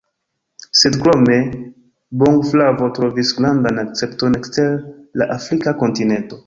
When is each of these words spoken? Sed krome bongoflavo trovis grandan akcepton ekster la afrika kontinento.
Sed 0.79 0.95
krome 1.03 1.35
bongoflavo 2.23 2.89
trovis 2.99 3.35
grandan 3.41 3.81
akcepton 3.87 4.43
ekster 4.43 4.77
la 5.23 5.31
afrika 5.39 5.81
kontinento. 5.85 6.39